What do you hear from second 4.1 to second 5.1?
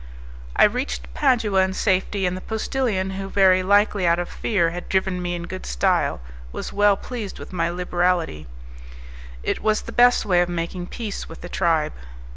of fear had